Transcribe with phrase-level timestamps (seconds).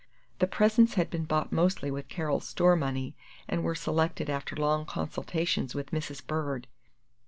[0.39, 3.15] The presents had been bought mostly with Carol's story money,
[3.47, 6.25] and were selected after long consultations with Mrs.
[6.25, 6.65] Bird.